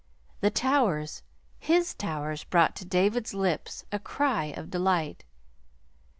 The 0.39 0.49
towers 0.49 1.21
his 1.59 1.93
towers 1.93 2.43
brought 2.43 2.75
to 2.77 2.85
David's 2.85 3.35
lips 3.35 3.85
a 3.91 3.99
cry 3.99 4.45
of 4.45 4.71
delight. 4.71 5.25